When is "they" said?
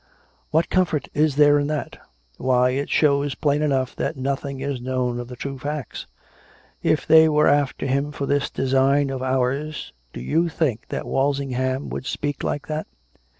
7.05-7.29